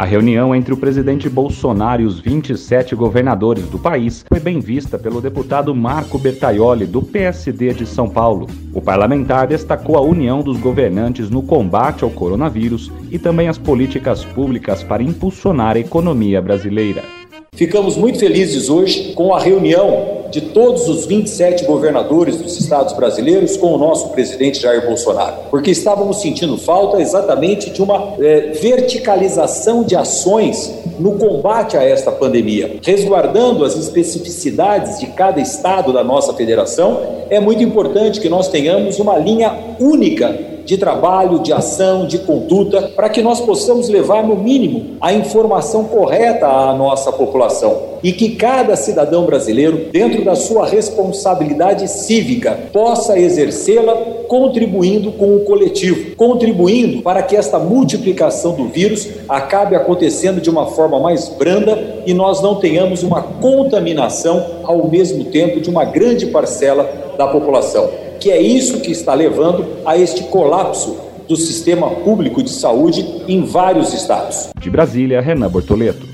[0.00, 4.98] A reunião entre o presidente Bolsonaro e os 27 governadores do país foi bem vista
[4.98, 8.46] pelo deputado Marco Bertaioli, do PSD de São Paulo.
[8.72, 14.24] O parlamentar destacou a união dos governantes no combate ao coronavírus e também as políticas
[14.24, 17.04] públicas para impulsionar a economia brasileira.
[17.52, 23.56] Ficamos muito felizes hoje com a reunião de todos os 27 governadores dos estados brasileiros
[23.56, 29.82] com o nosso presidente Jair Bolsonaro, porque estávamos sentindo falta exatamente de uma é, verticalização
[29.82, 36.32] de ações no combate a esta pandemia, resguardando as especificidades de cada estado da nossa
[36.34, 37.00] federação.
[37.30, 42.82] É muito importante que nós tenhamos uma linha única de trabalho, de ação, de conduta,
[42.94, 47.90] para que nós possamos levar, no mínimo, a informação correta à nossa população.
[48.02, 53.94] E que cada cidadão brasileiro, dentro da sua responsabilidade cívica, possa exercê-la
[54.26, 60.66] contribuindo com o coletivo, contribuindo para que esta multiplicação do vírus acabe acontecendo de uma
[60.66, 66.26] forma mais branda e nós não tenhamos uma contaminação ao mesmo tempo de uma grande
[66.26, 72.42] parcela da população que é isso que está levando a este colapso do sistema público
[72.42, 74.50] de saúde em vários estados.
[74.60, 76.06] De Brasília, Renan Bortoleto.